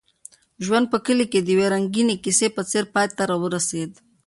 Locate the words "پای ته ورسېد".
2.93-3.91